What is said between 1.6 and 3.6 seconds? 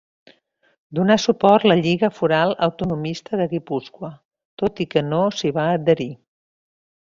la Lliga Foral Autonomista de